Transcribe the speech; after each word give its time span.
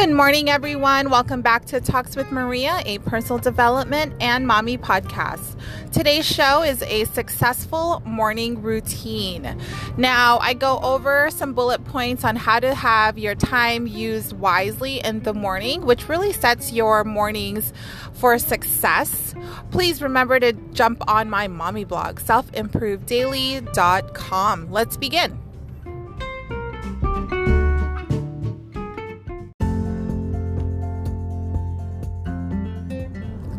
Good 0.00 0.12
morning, 0.12 0.48
everyone. 0.48 1.10
Welcome 1.10 1.42
back 1.42 1.64
to 1.66 1.80
Talks 1.80 2.14
with 2.14 2.30
Maria, 2.30 2.82
a 2.86 2.98
personal 2.98 3.38
development 3.38 4.14
and 4.20 4.46
mommy 4.46 4.78
podcast. 4.78 5.58
Today's 5.90 6.24
show 6.24 6.62
is 6.62 6.82
a 6.82 7.06
successful 7.06 8.00
morning 8.06 8.62
routine. 8.62 9.60
Now, 9.96 10.38
I 10.38 10.54
go 10.54 10.78
over 10.84 11.32
some 11.32 11.52
bullet 11.52 11.84
points 11.84 12.22
on 12.22 12.36
how 12.36 12.60
to 12.60 12.76
have 12.76 13.18
your 13.18 13.34
time 13.34 13.88
used 13.88 14.34
wisely 14.34 15.04
in 15.04 15.24
the 15.24 15.34
morning, 15.34 15.84
which 15.84 16.08
really 16.08 16.32
sets 16.32 16.70
your 16.70 17.02
mornings 17.02 17.72
for 18.12 18.38
success. 18.38 19.34
Please 19.72 20.00
remember 20.00 20.38
to 20.38 20.52
jump 20.52 21.02
on 21.10 21.28
my 21.28 21.48
mommy 21.48 21.82
blog, 21.82 22.20
selfimprovedaily.com. 22.20 24.70
Let's 24.70 24.96
begin. 24.96 25.47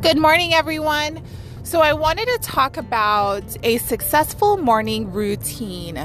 Good 0.02 0.18
morning, 0.18 0.54
everyone. 0.54 1.22
So, 1.64 1.82
I 1.82 1.92
wanted 1.92 2.28
to 2.30 2.38
talk 2.42 2.78
about 2.78 3.44
a 3.64 3.80
successful 3.80 4.56
morning 4.56 5.12
routine. 5.12 5.98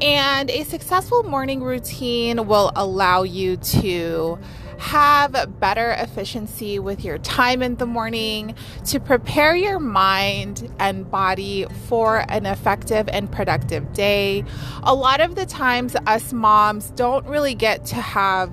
And 0.00 0.50
a 0.50 0.64
successful 0.64 1.22
morning 1.22 1.62
routine 1.62 2.48
will 2.48 2.72
allow 2.74 3.22
you 3.22 3.56
to 3.56 4.40
have 4.78 5.60
better 5.60 5.92
efficiency 5.92 6.80
with 6.80 7.04
your 7.04 7.18
time 7.18 7.62
in 7.62 7.76
the 7.76 7.86
morning, 7.86 8.56
to 8.86 8.98
prepare 8.98 9.54
your 9.54 9.78
mind 9.78 10.68
and 10.80 11.08
body 11.08 11.64
for 11.86 12.24
an 12.28 12.44
effective 12.44 13.08
and 13.08 13.30
productive 13.30 13.92
day. 13.92 14.44
A 14.82 14.94
lot 14.94 15.20
of 15.20 15.36
the 15.36 15.46
times, 15.46 15.94
us 16.08 16.32
moms 16.32 16.90
don't 16.90 17.24
really 17.26 17.54
get 17.54 17.84
to 17.86 17.96
have 17.96 18.50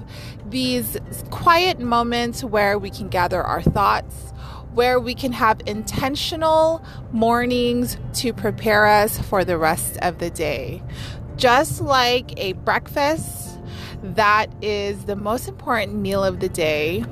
these 0.47 0.95
quiet 1.31 1.79
moments 1.79 2.43
where 2.43 2.77
we 2.77 2.91
can 2.91 3.09
gather 3.09 3.41
our 3.41 3.63
thoughts 3.63 4.31
where 4.75 4.99
we 4.99 5.15
can 5.15 5.31
have 5.31 5.61
intentional 5.65 6.83
mornings 7.11 7.97
to 8.13 8.33
prepare 8.33 8.85
us 8.85 9.17
for 9.17 9.45
the 9.45 9.57
rest 9.57 9.97
of 10.01 10.19
the 10.19 10.29
day. 10.29 10.83
Just 11.37 11.81
like 11.81 12.37
a 12.37 12.53
breakfast, 12.53 13.57
that 14.03 14.47
is 14.61 15.05
the 15.05 15.15
most 15.15 15.47
important 15.47 15.95
meal 15.95 16.23
of 16.23 16.41
the 16.41 16.49
day 16.49 17.05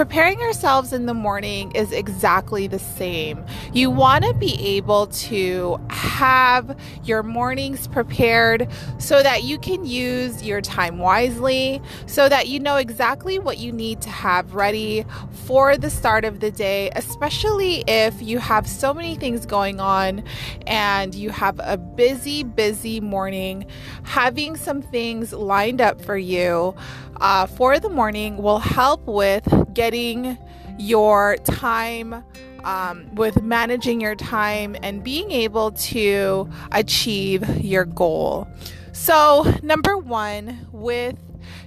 preparing 0.00 0.40
ourselves 0.40 0.94
in 0.94 1.04
the 1.04 1.12
morning 1.12 1.70
is 1.72 1.92
exactly 1.92 2.66
the 2.66 2.78
same. 2.78 3.44
You 3.74 3.90
want 3.90 4.24
to 4.24 4.32
be 4.32 4.58
able 4.78 5.08
to 5.08 5.78
have 5.90 6.74
your 7.04 7.22
mornings 7.22 7.86
prepared 7.86 8.66
so 8.96 9.22
that 9.22 9.44
you 9.44 9.58
can 9.58 9.84
use 9.84 10.42
your 10.42 10.62
time 10.62 11.00
wisely, 11.00 11.82
so 12.06 12.30
that 12.30 12.48
you 12.48 12.58
know 12.58 12.76
exactly 12.76 13.38
what 13.38 13.58
you 13.58 13.72
need 13.72 14.00
to 14.00 14.08
have 14.08 14.54
ready 14.54 15.04
for 15.44 15.76
the 15.76 15.90
start 15.90 16.24
of 16.24 16.40
the 16.40 16.50
day, 16.50 16.90
especially 16.96 17.84
if 17.86 18.22
you 18.22 18.38
have 18.38 18.66
so 18.66 18.94
many 18.94 19.16
things 19.16 19.44
going 19.44 19.80
on 19.80 20.24
and 20.66 21.14
you 21.14 21.28
have 21.28 21.60
a 21.62 21.76
busy, 21.76 22.42
busy 22.42 23.00
morning. 23.00 23.66
Having 24.04 24.56
some 24.56 24.80
things 24.80 25.34
lined 25.34 25.82
up 25.82 26.00
for 26.00 26.16
you 26.16 26.74
uh, 27.20 27.46
for 27.46 27.78
the 27.78 27.88
morning 27.88 28.36
will 28.38 28.58
help 28.58 29.06
with 29.06 29.46
getting 29.74 30.38
your 30.78 31.36
time 31.44 32.24
um, 32.64 33.14
with 33.14 33.42
managing 33.42 34.00
your 34.00 34.14
time 34.14 34.76
and 34.82 35.02
being 35.02 35.30
able 35.30 35.72
to 35.72 36.48
achieve 36.72 37.62
your 37.62 37.84
goal. 37.84 38.48
So, 38.92 39.50
number 39.62 39.96
one, 39.96 40.66
with 40.72 41.16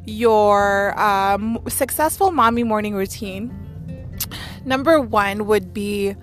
your 0.06 1.00
um, 1.00 1.60
successful 1.68 2.32
mommy 2.32 2.64
morning 2.64 2.94
routine, 2.94 3.52
number 4.66 5.00
one 5.00 5.48
would 5.48 5.74
be 5.74 6.16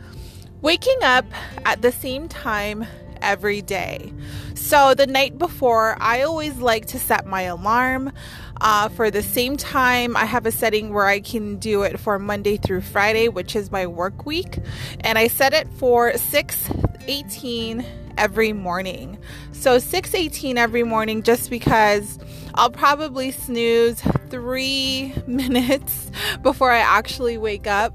waking 0.60 0.98
up 1.02 1.24
at 1.64 1.82
the 1.82 1.90
same 1.90 2.28
time 2.28 2.86
every 3.22 3.62
day. 3.62 4.12
So, 4.54 4.94
the 4.94 5.06
night 5.06 5.38
before, 5.38 5.96
I 6.00 6.22
always 6.22 6.58
like 6.58 6.86
to 6.86 6.98
set 6.98 7.26
my 7.26 7.42
alarm 7.42 8.12
uh, 8.60 8.88
for 8.90 9.10
the 9.10 9.22
same 9.22 9.56
time. 9.56 10.16
I 10.16 10.24
have 10.24 10.46
a 10.46 10.52
setting 10.52 10.92
where 10.92 11.06
I 11.06 11.20
can 11.20 11.56
do 11.56 11.82
it 11.82 11.98
for 11.98 12.18
Monday 12.18 12.56
through 12.56 12.82
Friday, 12.82 13.28
which 13.28 13.56
is 13.56 13.70
my 13.70 13.86
work 13.86 14.26
week, 14.26 14.58
and 15.00 15.18
I 15.18 15.28
set 15.28 15.52
it 15.52 15.68
for 15.74 16.16
6 16.16 16.70
18 17.06 17.84
every 18.18 18.52
morning. 18.52 19.18
So 19.52 19.78
6:18 19.78 20.56
every 20.58 20.84
morning 20.84 21.22
just 21.22 21.50
because 21.50 22.18
I'll 22.54 22.70
probably 22.70 23.30
snooze 23.30 24.02
3 24.28 25.14
minutes 25.26 26.10
before 26.42 26.70
I 26.70 26.78
actually 26.78 27.38
wake 27.38 27.66
up 27.66 27.94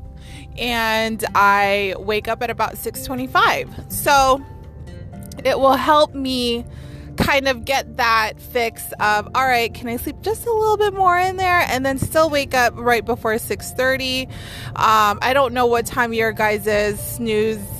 and 0.57 1.23
I 1.35 1.95
wake 1.97 2.27
up 2.27 2.41
at 2.41 2.49
about 2.49 2.75
6:25. 2.77 3.91
So 3.91 4.43
it 5.43 5.59
will 5.59 5.73
help 5.73 6.13
me 6.13 6.65
kind 7.17 7.47
of 7.47 7.65
get 7.65 7.97
that 7.97 8.39
fix 8.39 8.91
of 8.99 9.27
all 9.35 9.45
right 9.45 9.73
can 9.73 9.87
i 9.87 9.97
sleep 9.97 10.15
just 10.21 10.45
a 10.45 10.51
little 10.51 10.77
bit 10.77 10.93
more 10.93 11.17
in 11.17 11.37
there 11.37 11.59
and 11.69 11.85
then 11.85 11.97
still 11.97 12.29
wake 12.29 12.53
up 12.53 12.73
right 12.75 13.05
before 13.05 13.33
6.30 13.33 14.27
um, 14.75 15.19
i 15.21 15.33
don't 15.33 15.53
know 15.53 15.65
what 15.65 15.85
time 15.85 16.13
your 16.13 16.31
guys' 16.31 16.99
snooze 16.99 17.75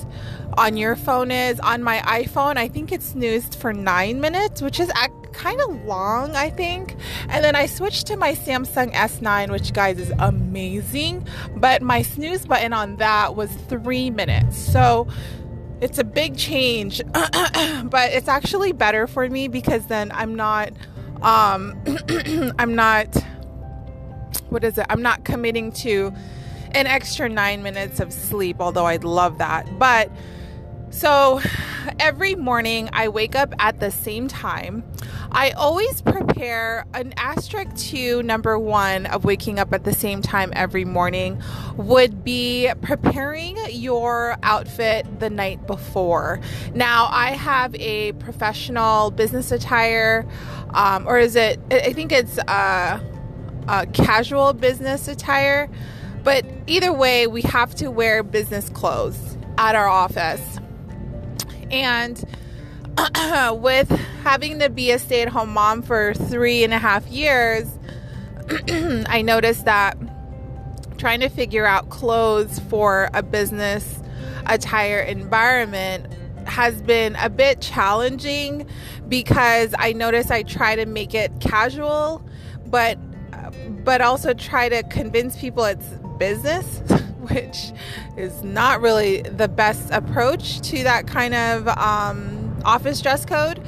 on 0.56 0.76
your 0.76 0.96
phone 0.96 1.30
is. 1.30 1.60
On 1.60 1.82
my 1.82 1.98
iphone 1.98 2.56
i 2.56 2.68
think 2.68 2.92
it's 2.92 3.06
snoozed 3.06 3.54
for 3.54 3.72
nine 3.72 4.20
minutes 4.20 4.62
which 4.62 4.80
is 4.80 4.90
kind 5.32 5.60
of 5.60 5.84
long 5.84 6.34
i 6.34 6.50
think. 6.50 6.96
And 7.28 7.44
then 7.44 7.54
i 7.54 7.66
switched 7.66 8.06
to 8.08 8.16
my 8.16 8.34
samsung 8.34 8.92
s9 8.94 9.50
which 9.50 9.72
guys 9.72 9.98
is 9.98 10.12
amazing. 10.18 11.26
But 11.56 11.82
my 11.82 12.02
snooze 12.02 12.46
button 12.46 12.72
on 12.72 12.96
that 12.96 13.36
was 13.36 13.50
three 13.68 14.10
minutes. 14.10 14.56
So 14.56 15.08
it's 15.80 15.98
a 15.98 16.04
big 16.04 16.36
change, 16.36 17.02
but 17.12 18.12
it's 18.12 18.28
actually 18.28 18.72
better 18.72 19.06
for 19.06 19.28
me 19.28 19.48
because 19.48 19.86
then 19.86 20.10
I'm 20.12 20.34
not 20.34 20.72
um 21.22 21.80
I'm 22.58 22.74
not 22.74 23.14
what 24.48 24.64
is 24.64 24.78
it? 24.78 24.86
I'm 24.88 25.02
not 25.02 25.24
committing 25.24 25.72
to 25.72 26.12
an 26.72 26.86
extra 26.86 27.28
9 27.28 27.62
minutes 27.62 28.00
of 28.00 28.12
sleep, 28.12 28.56
although 28.60 28.86
I'd 28.86 29.04
love 29.04 29.38
that. 29.38 29.66
But 29.78 30.10
so 30.90 31.40
every 32.00 32.34
morning 32.34 32.88
I 32.92 33.08
wake 33.08 33.34
up 33.34 33.54
at 33.58 33.80
the 33.80 33.90
same 33.90 34.28
time. 34.28 34.84
I 35.32 35.50
always 35.50 36.00
prepare 36.02 36.86
an 36.94 37.12
asterisk 37.16 37.74
to 37.90 38.22
number 38.22 38.58
one 38.58 39.06
of 39.06 39.24
waking 39.24 39.58
up 39.58 39.72
at 39.72 39.84
the 39.84 39.92
same 39.92 40.22
time 40.22 40.52
every 40.54 40.84
morning 40.84 41.42
would 41.76 42.24
be 42.24 42.70
preparing 42.82 43.56
your 43.70 44.36
outfit 44.42 45.20
the 45.20 45.30
night 45.30 45.66
before. 45.66 46.40
Now, 46.74 47.08
I 47.10 47.30
have 47.30 47.74
a 47.76 48.12
professional 48.12 49.10
business 49.10 49.52
attire, 49.52 50.26
um, 50.70 51.06
or 51.06 51.18
is 51.18 51.36
it, 51.36 51.60
I 51.70 51.92
think 51.92 52.12
it's 52.12 52.38
a, 52.38 53.00
a 53.68 53.86
casual 53.92 54.52
business 54.52 55.08
attire, 55.08 55.68
but 56.22 56.44
either 56.66 56.92
way, 56.92 57.26
we 57.26 57.42
have 57.42 57.74
to 57.76 57.90
wear 57.90 58.22
business 58.22 58.68
clothes 58.68 59.36
at 59.58 59.74
our 59.74 59.88
office. 59.88 60.58
And 61.70 62.22
with 63.52 63.88
having 64.22 64.58
to 64.58 64.70
be 64.70 64.90
a 64.90 64.98
stay 64.98 65.22
at 65.22 65.28
home 65.28 65.50
mom 65.50 65.82
for 65.82 66.14
three 66.14 66.64
and 66.64 66.72
a 66.72 66.78
half 66.78 67.06
years, 67.08 67.78
I 69.08 69.22
noticed 69.22 69.64
that 69.64 69.96
trying 70.98 71.20
to 71.20 71.28
figure 71.28 71.66
out 71.66 71.90
clothes 71.90 72.58
for 72.70 73.10
a 73.12 73.22
business 73.22 74.00
attire 74.46 75.00
environment 75.00 76.06
has 76.46 76.80
been 76.82 77.16
a 77.16 77.28
bit 77.28 77.60
challenging 77.60 78.66
because 79.08 79.74
I 79.78 79.92
notice 79.92 80.30
I 80.30 80.42
try 80.42 80.76
to 80.76 80.86
make 80.86 81.14
it 81.14 81.32
casual, 81.40 82.26
but 82.66 82.98
but 83.84 84.00
also 84.00 84.34
try 84.34 84.68
to 84.68 84.82
convince 84.84 85.38
people 85.38 85.64
it's 85.64 85.86
business, 86.18 86.80
which 87.30 87.72
is 88.16 88.42
not 88.42 88.80
really 88.80 89.22
the 89.22 89.48
best 89.48 89.90
approach 89.90 90.60
to 90.62 90.82
that 90.82 91.06
kind 91.06 91.34
of 91.34 91.68
um, 91.68 92.35
office 92.66 93.00
dress 93.00 93.24
code. 93.24 93.60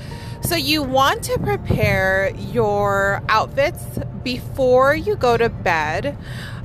So, 0.43 0.55
you 0.55 0.83
want 0.83 1.25
to 1.25 1.39
prepare 1.39 2.33
your 2.37 3.23
outfits 3.29 3.83
before 4.23 4.95
you 4.95 5.17
go 5.17 5.37
to 5.37 5.49
bed. 5.49 6.17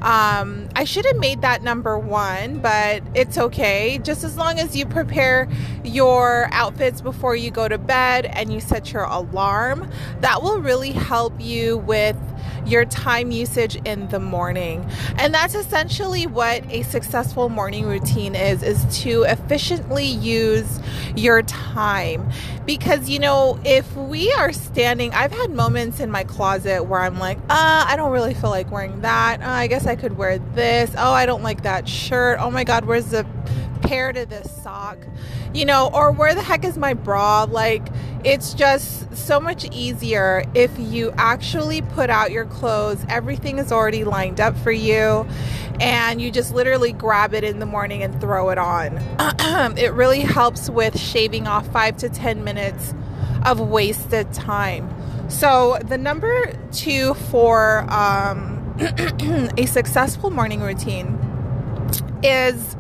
Um, 0.02 0.68
I 0.76 0.84
should 0.84 1.06
have 1.06 1.16
made 1.16 1.42
that 1.42 1.64
number 1.64 1.98
one, 1.98 2.60
but 2.60 3.02
it's 3.16 3.38
okay. 3.38 4.00
Just 4.04 4.26
as 4.26 4.38
long 4.38 4.60
as 4.60 4.76
you 4.76 4.86
prepare 4.86 5.48
your 5.84 6.50
outfits 6.52 7.00
before 7.00 7.38
you 7.38 7.52
go 7.52 7.70
to 7.70 7.78
bed 7.78 8.26
and 8.26 8.52
you 8.52 8.60
set 8.60 8.92
your 8.92 9.04
alarm, 9.04 9.90
that 10.20 10.44
will 10.44 10.60
really 10.60 10.92
help 10.92 11.34
you 11.40 11.78
with 11.78 12.18
your 12.66 12.86
time 12.86 13.32
usage 13.32 13.76
in 13.86 14.08
the 14.10 14.20
morning. 14.20 14.86
And 15.18 15.34
that's 15.34 15.56
essentially 15.56 16.28
what 16.28 16.64
a 16.70 16.84
successful 16.84 17.50
morning 17.50 17.86
routine 17.86 18.36
is 18.36 18.64
is 18.64 18.86
to 19.04 19.24
efficiently 19.24 20.06
use 20.06 20.80
your 21.16 21.42
time. 21.44 22.30
Because 22.66 23.10
you 23.10 23.20
know, 23.20 23.60
if 23.66 23.94
we 23.96 24.32
are 24.34 24.54
standing, 24.54 25.14
I've 25.14 25.32
had 25.32 25.52
moments 25.52 26.00
in 26.00 26.10
my 26.10 26.24
closet 26.24 26.86
where 26.86 27.02
I'm 27.02 27.20
like, 27.20 27.38
"Uh, 27.50 27.86
I 27.88 27.96
don't 27.98 28.12
really 28.12 28.34
feel 28.34 28.50
like 28.50 28.72
wearing 28.72 29.02
that. 29.02 29.42
Uh, 29.42 29.50
I 29.50 29.68
guess 29.68 29.86
I 29.86 29.96
could 29.96 30.18
wear 30.18 30.38
this. 30.40 30.92
Oh, 30.98 31.12
I 31.12 31.26
don't 31.26 31.44
like 31.44 31.64
that 31.64 31.88
shirt. 31.88 32.40
Oh 32.40 32.50
my 32.50 32.64
god, 32.64 32.86
where's 32.86 33.08
the 33.08 33.26
to 34.14 34.26
this 34.26 34.50
sock?" 34.64 34.98
You 35.54 35.66
know, 35.66 35.90
or 35.94 36.12
where 36.12 36.34
the 36.34 36.42
heck 36.42 36.64
is 36.64 36.78
my 36.78 36.94
bra? 36.94 37.44
Like 37.44 37.88
it's 38.24 38.54
just 38.54 39.16
so 39.16 39.40
much 39.40 39.66
easier 39.72 40.46
if 40.54 40.72
you 40.80 41.14
actually 41.18 41.82
put 41.82 42.10
out 42.10 42.32
your 42.32 42.46
clothes. 42.46 43.06
Everything 43.10 43.60
is 43.60 43.72
already 43.72 44.06
lined 44.06 44.40
up 44.40 44.58
for 44.58 44.72
you, 44.72 45.28
and 45.80 46.22
you 46.22 46.32
just 46.32 46.54
literally 46.54 46.94
grab 46.94 47.34
it 47.34 47.44
in 47.44 47.60
the 47.60 47.66
morning 47.66 48.02
and 48.02 48.20
throw 48.22 48.50
it 48.50 48.58
on. 48.58 48.98
it 49.78 49.94
really 49.94 50.22
helps 50.22 50.70
with 50.70 50.98
shaving 50.98 51.48
off 51.48 51.68
five 51.68 51.98
to 51.98 52.10
10 52.10 52.44
minutes 52.44 52.94
of 53.46 53.60
wasted 53.60 54.32
time. 54.34 54.90
So, 55.30 55.80
the 55.84 55.98
number 55.98 56.54
two 56.72 57.14
for 57.16 57.86
um, 57.90 58.76
a 59.58 59.66
successful 59.66 60.30
morning 60.30 60.62
routine 60.62 61.20
is 62.24 62.76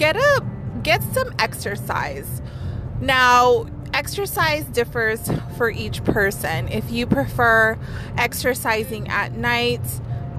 get 0.00 0.16
a 0.16 0.42
get 0.82 1.02
some 1.12 1.30
exercise. 1.38 2.40
Now, 3.02 3.66
exercise 3.92 4.64
differs 4.64 5.30
for 5.58 5.70
each 5.70 6.02
person. 6.04 6.68
If 6.68 6.90
you 6.90 7.06
prefer 7.06 7.78
exercising 8.16 9.08
at 9.08 9.32
night, 9.32 9.82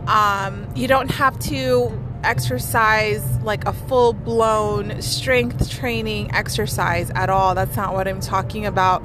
um, 0.07 0.67
you 0.75 0.87
don't 0.87 1.11
have 1.11 1.37
to 1.41 1.91
exercise 2.23 3.23
like 3.41 3.65
a 3.65 3.73
full 3.73 4.13
blown 4.13 4.99
strength 4.99 5.69
training 5.69 6.33
exercise 6.33 7.11
at 7.11 7.29
all. 7.29 7.53
That's 7.53 7.75
not 7.75 7.93
what 7.93 8.07
I'm 8.07 8.19
talking 8.19 8.65
about. 8.65 9.03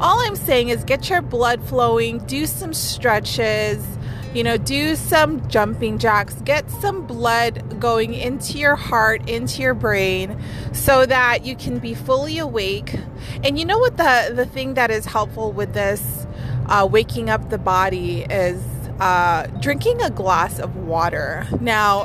All 0.00 0.18
I'm 0.26 0.34
saying 0.34 0.70
is 0.70 0.82
get 0.82 1.08
your 1.08 1.22
blood 1.22 1.62
flowing, 1.62 2.18
do 2.26 2.46
some 2.46 2.74
stretches 2.74 3.86
you 4.34 4.42
know, 4.42 4.56
do 4.56 4.96
some 4.96 5.48
jumping 5.48 5.98
jacks, 5.98 6.34
get 6.44 6.68
some 6.70 7.06
blood 7.06 7.80
going 7.80 8.14
into 8.14 8.58
your 8.58 8.74
heart, 8.74 9.28
into 9.28 9.62
your 9.62 9.74
brain, 9.74 10.36
so 10.72 11.06
that 11.06 11.44
you 11.44 11.54
can 11.54 11.78
be 11.78 11.94
fully 11.94 12.38
awake. 12.38 12.96
And 13.44 13.58
you 13.58 13.64
know 13.64 13.78
what 13.78 13.96
the 13.96 14.32
the 14.34 14.44
thing 14.44 14.74
that 14.74 14.90
is 14.90 15.06
helpful 15.06 15.52
with 15.52 15.72
this 15.72 16.26
uh, 16.66 16.88
waking 16.90 17.30
up 17.30 17.48
the 17.50 17.58
body 17.58 18.22
is 18.22 18.60
uh, 18.98 19.46
drinking 19.60 20.02
a 20.02 20.10
glass 20.10 20.58
of 20.58 20.76
water. 20.76 21.46
Now, 21.60 22.04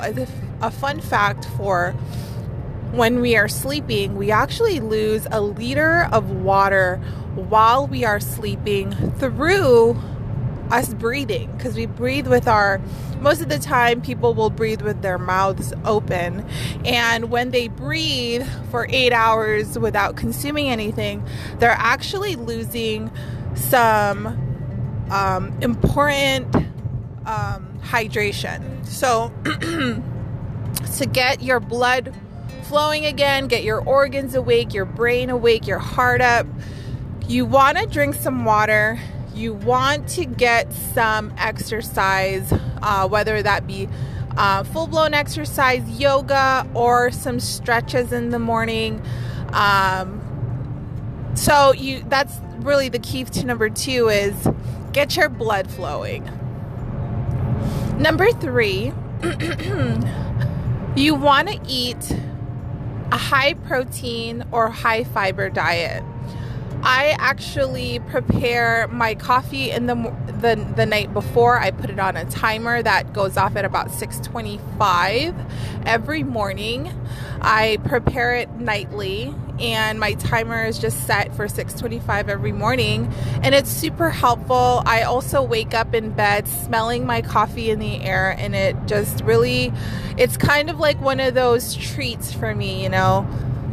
a 0.61 0.71
fun 0.71 0.99
fact 0.99 1.45
for 1.57 1.91
when 2.91 3.21
we 3.21 3.35
are 3.35 3.47
sleeping, 3.47 4.15
we 4.15 4.31
actually 4.31 4.79
lose 4.79 5.27
a 5.31 5.41
liter 5.41 6.07
of 6.11 6.29
water 6.31 6.97
while 7.35 7.87
we 7.87 8.03
are 8.03 8.19
sleeping 8.19 8.91
through 9.13 9.99
us 10.71 10.93
breathing 10.93 11.51
because 11.57 11.75
we 11.75 11.85
breathe 11.85 12.27
with 12.27 12.47
our 12.47 12.79
most 13.19 13.41
of 13.41 13.49
the 13.49 13.59
time 13.59 14.01
people 14.01 14.33
will 14.33 14.49
breathe 14.49 14.81
with 14.81 15.01
their 15.01 15.17
mouths 15.17 15.73
open. 15.85 16.45
And 16.85 17.29
when 17.29 17.51
they 17.51 17.67
breathe 17.67 18.47
for 18.71 18.87
eight 18.89 19.11
hours 19.11 19.77
without 19.77 20.15
consuming 20.15 20.69
anything 20.69 21.23
they're 21.59 21.71
actually 21.71 22.35
losing 22.35 23.11
some 23.55 24.27
um, 25.11 25.57
important 25.61 26.55
um, 27.25 27.79
hydration. 27.81 28.85
So 28.85 29.31
to 30.97 31.05
get 31.05 31.41
your 31.41 31.59
blood 31.59 32.13
flowing 32.63 33.05
again 33.05 33.47
get 33.47 33.63
your 33.63 33.81
organs 33.81 34.35
awake 34.35 34.75
your 34.75 34.85
brain 34.85 35.31
awake 35.31 35.65
your 35.65 35.79
heart 35.79 36.21
up 36.21 36.45
you 37.27 37.43
want 37.43 37.77
to 37.77 37.85
drink 37.87 38.13
some 38.13 38.45
water 38.45 38.99
you 39.39 39.53
want 39.53 40.07
to 40.09 40.25
get 40.25 40.71
some 40.73 41.33
exercise, 41.37 42.51
uh, 42.81 43.07
whether 43.07 43.41
that 43.41 43.65
be 43.65 43.87
uh, 44.37 44.63
full 44.63 44.87
blown 44.87 45.13
exercise, 45.13 45.87
yoga, 45.99 46.67
or 46.73 47.11
some 47.11 47.39
stretches 47.39 48.11
in 48.11 48.29
the 48.29 48.39
morning. 48.39 49.01
Um, 49.53 50.21
so 51.35 51.73
you 51.73 52.03
that's 52.07 52.39
really 52.59 52.89
the 52.89 52.99
key 52.99 53.23
to 53.23 53.45
number 53.45 53.69
two 53.69 54.09
is 54.09 54.47
get 54.91 55.15
your 55.15 55.29
blood 55.29 55.71
flowing. 55.71 56.25
Number 57.97 58.31
three, 58.31 58.93
you 60.95 61.15
want 61.15 61.49
to 61.49 61.59
eat 61.67 62.11
a 63.11 63.17
high 63.17 63.53
protein 63.53 64.45
or 64.51 64.69
high 64.69 65.03
fiber 65.03 65.49
diet. 65.49 66.03
I 66.81 67.15
actually 67.19 67.99
prepare 67.99 68.87
my 68.87 69.15
coffee 69.15 69.69
in 69.69 69.87
the, 69.87 69.95
the 70.39 70.55
the 70.75 70.85
night 70.85 71.13
before. 71.13 71.59
I 71.59 71.71
put 71.71 71.89
it 71.89 71.99
on 71.99 72.15
a 72.15 72.25
timer 72.25 72.81
that 72.81 73.13
goes 73.13 73.35
off 73.35 73.55
at 73.55 73.65
about 73.65 73.91
6:25 73.91 75.35
every 75.85 76.23
morning. 76.23 76.93
I 77.41 77.79
prepare 77.85 78.35
it 78.35 78.49
nightly 78.59 79.33
and 79.59 79.99
my 79.99 80.13
timer 80.13 80.63
is 80.63 80.79
just 80.79 81.05
set 81.05 81.35
for 81.35 81.47
6:25 81.47 82.29
every 82.29 82.53
morning 82.53 83.13
and 83.43 83.53
it's 83.53 83.69
super 83.69 84.09
helpful. 84.09 84.81
I 84.85 85.01
also 85.01 85.41
wake 85.43 85.73
up 85.73 85.93
in 85.93 86.11
bed 86.11 86.47
smelling 86.47 87.05
my 87.05 87.21
coffee 87.21 87.69
in 87.71 87.79
the 87.79 88.01
air 88.01 88.35
and 88.39 88.55
it 88.55 88.77
just 88.85 89.21
really 89.25 89.73
it's 90.17 90.37
kind 90.37 90.69
of 90.69 90.79
like 90.79 90.99
one 91.01 91.19
of 91.19 91.33
those 91.33 91.75
treats 91.75 92.31
for 92.31 92.55
me, 92.55 92.83
you 92.83 92.89
know 92.89 93.27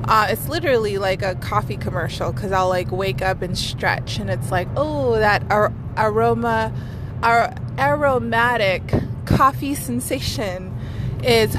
uh, 0.09 0.29
it's 0.31 0.49
literally 0.49 0.99
like 0.99 1.23
a 1.23 1.35
coffee 1.37 1.77
commercial 1.77 2.33
because 2.33 2.53
I'll 2.53 2.69
like 2.69 2.91
wake 2.91 3.23
up 3.23 3.43
and 3.43 3.59
stretch, 3.59 4.19
and 4.19 4.31
it's 4.31 4.51
like, 4.51 4.69
oh, 4.77 5.19
that 5.19 5.43
ar- 5.51 5.73
aroma, 5.97 6.73
ar- 7.23 7.55
aromatic 7.79 8.93
coffee 9.25 9.75
sensation 9.75 10.77
is 11.25 11.57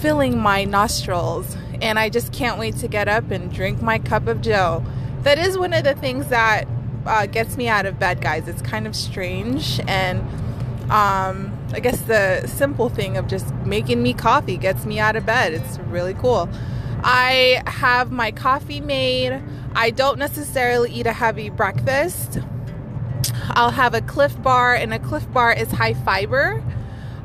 filling 0.00 0.38
my 0.38 0.64
nostrils, 0.64 1.56
and 1.80 1.98
I 1.98 2.08
just 2.08 2.32
can't 2.32 2.58
wait 2.58 2.76
to 2.76 2.88
get 2.88 3.08
up 3.08 3.30
and 3.30 3.52
drink 3.52 3.82
my 3.82 3.98
cup 3.98 4.28
of 4.28 4.40
Joe. 4.40 4.84
That 5.22 5.38
is 5.38 5.58
one 5.58 5.72
of 5.72 5.84
the 5.84 5.94
things 5.94 6.28
that 6.28 6.68
uh, 7.06 7.26
gets 7.26 7.56
me 7.56 7.68
out 7.68 7.86
of 7.86 7.98
bed, 7.98 8.20
guys. 8.20 8.46
It's 8.46 8.62
kind 8.62 8.86
of 8.86 8.94
strange, 8.94 9.80
and 9.88 10.20
um, 10.90 11.56
I 11.72 11.80
guess 11.80 12.00
the 12.02 12.46
simple 12.46 12.88
thing 12.88 13.16
of 13.16 13.26
just 13.26 13.52
making 13.64 14.02
me 14.02 14.14
coffee 14.14 14.56
gets 14.56 14.84
me 14.84 15.00
out 15.00 15.16
of 15.16 15.26
bed. 15.26 15.52
It's 15.52 15.78
really 15.80 16.14
cool. 16.14 16.48
I 17.02 17.62
have 17.66 18.12
my 18.12 18.30
coffee 18.30 18.80
made. 18.80 19.42
I 19.74 19.90
don't 19.90 20.18
necessarily 20.18 20.90
eat 20.90 21.06
a 21.06 21.12
heavy 21.12 21.50
breakfast. 21.50 22.38
I'll 23.50 23.70
have 23.70 23.94
a 23.94 24.00
Clif 24.00 24.40
bar, 24.42 24.74
and 24.74 24.94
a 24.94 24.98
Clif 24.98 25.30
bar 25.32 25.52
is 25.52 25.70
high 25.70 25.94
fiber. 25.94 26.62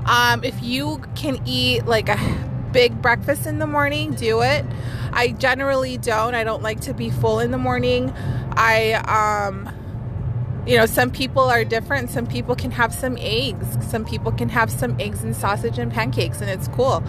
Um, 0.05 0.43
if 0.43 0.61
you 0.63 1.01
can 1.15 1.41
eat 1.45 1.85
like 1.85 2.09
a 2.09 2.17
big 2.71 3.01
breakfast 3.01 3.45
in 3.45 3.59
the 3.59 3.67
morning, 3.67 4.13
do 4.13 4.41
it. 4.41 4.65
I 5.11 5.29
generally 5.29 5.97
don't. 5.97 6.35
I 6.35 6.43
don't 6.43 6.63
like 6.63 6.81
to 6.81 6.93
be 6.93 7.09
full 7.09 7.39
in 7.39 7.51
the 7.51 7.57
morning. 7.57 8.11
I, 8.55 8.93
um, 8.93 9.69
you 10.67 10.75
know, 10.75 10.85
some 10.85 11.09
people 11.09 11.43
are 11.43 11.63
different. 11.63 12.09
Some 12.09 12.27
people 12.27 12.55
can 12.55 12.71
have 12.71 12.93
some 12.93 13.17
eggs. 13.19 13.65
Some 13.89 14.03
people 14.03 14.31
can 14.33 14.49
have 14.49 14.69
some 14.69 14.99
eggs 14.99 15.23
and 15.23 15.35
sausage 15.35 15.79
and 15.79 15.91
pancakes, 15.91 16.41
and 16.41 16.49
it's 16.49 16.67
cool. 16.67 17.03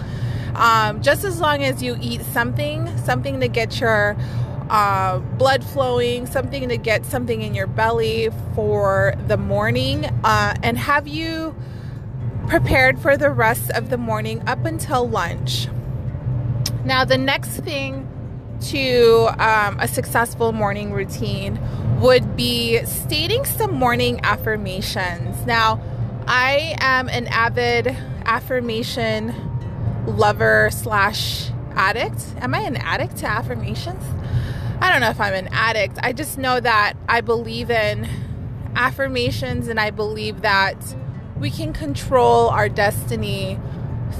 Um, 0.55 1.03
just 1.03 1.25
as 1.25 1.41
long 1.41 1.65
as 1.65 1.83
you 1.83 1.99
eat 2.01 2.23
something, 2.33 2.97
something 2.99 3.41
to 3.41 3.49
get 3.49 3.81
your 3.81 4.17
uh, 4.71 5.19
blood 5.19 5.65
flowing, 5.65 6.27
something 6.27 6.69
to 6.69 6.77
get 6.77 7.05
something 7.05 7.43
in 7.43 7.55
your 7.55 7.67
belly 7.67 8.31
for 8.55 9.15
the 9.27 9.37
morning, 9.37 10.05
uh, 10.25 10.55
and 10.63 10.79
have 10.79 11.09
you 11.09 11.55
prepared 12.47 12.99
for 12.99 13.17
the 13.17 13.31
rest 13.31 13.71
of 13.73 13.91
the 13.91 13.99
morning 13.99 14.43
up 14.49 14.65
until 14.65 15.09
lunch. 15.09 15.69
Now, 16.85 17.05
the 17.05 17.19
next 17.19 17.61
thing 17.61 18.08
to 18.61 19.29
um, 19.39 19.79
a 19.81 19.89
successful 19.89 20.53
morning 20.53 20.93
routine 20.93 21.59
would 22.01 22.37
be 22.37 22.85
stating 22.85 23.45
some 23.45 23.75
morning 23.75 24.21
affirmations. 24.23 25.45
Now, 25.47 25.81
I 26.27 26.77
am 26.81 27.09
an 27.09 27.27
avid 27.29 27.97
affirmation 28.25 29.35
lover 30.07 30.71
slash 30.71 31.51
addict. 31.75 32.35
Am 32.41 32.55
I 32.55 32.61
an 32.61 32.77
addict 32.77 33.17
to 33.19 33.27
affirmations? 33.27 34.03
I 34.81 34.91
don't 34.91 35.01
know 35.01 35.11
if 35.11 35.21
I'm 35.21 35.35
an 35.35 35.49
addict. 35.51 35.99
I 36.03 36.13
just 36.13 36.39
know 36.39 36.61
that 36.61 36.95
I 37.09 37.21
believe 37.21 37.71
in 37.71 38.09
affirmations 38.77 39.69
and 39.69 39.81
I 39.81 39.91
believe 39.91 40.43
that 40.43 40.95
we 41.39 41.51
can 41.51 41.73
control 41.73 42.49
our 42.49 42.69
destiny 42.69 43.59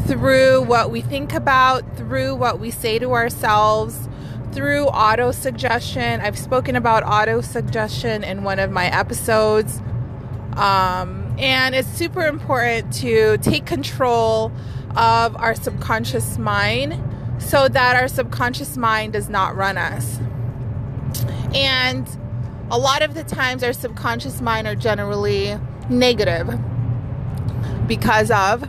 through 0.07 0.63
what 0.63 0.91
we 0.91 1.01
think 1.01 1.33
about, 1.33 1.97
through 1.97 2.35
what 2.35 2.59
we 2.59 2.71
say 2.71 2.99
to 2.99 3.13
ourselves, 3.13 4.09
through 4.53 4.87
auto 4.87 5.31
suggestion. 5.33 6.21
I've 6.21 6.39
spoken 6.39 6.77
about 6.77 7.05
auto 7.05 7.41
suggestion 7.41 8.25
in 8.25 8.45
one 8.45 8.59
of 8.59 8.71
my 8.71 8.87
episodes. 8.87 9.81
Um, 10.57 11.35
and 11.39 11.75
it's 11.75 11.89
super 11.89 12.27
important 12.27 12.93
to 12.95 13.39
take 13.39 13.65
control 13.67 14.51
of 14.97 15.37
our 15.37 15.55
subconscious 15.55 16.39
mind 16.39 17.01
so 17.41 17.69
that 17.69 17.97
our 17.97 18.09
subconscious 18.09 18.77
mind 18.77 19.13
does 19.13 19.29
not 19.29 19.55
run 19.55 19.79
us. 19.79 20.19
And 21.55 22.09
a 22.71 22.79
lot 22.79 23.03
of 23.03 23.15
the 23.15 23.25
times, 23.25 23.63
our 23.63 23.73
subconscious 23.73 24.41
mind 24.41 24.67
are 24.67 24.75
generally 24.75 25.59
negative 25.89 26.59
because 27.87 28.31
of 28.31 28.69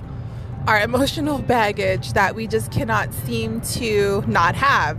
our 0.68 0.80
emotional 0.84 1.40
baggage 1.40 2.14
that 2.14 2.36
we 2.36 2.48
just 2.48 2.72
cannot 2.72 3.14
seem 3.14 3.62
to 3.62 4.24
not 4.28 4.56
have. 4.56 4.98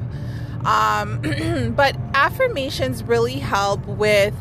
Um, 0.65 1.73
but 1.77 1.97
affirmations 2.15 3.03
really 3.03 3.39
help 3.39 3.85
with 3.87 4.35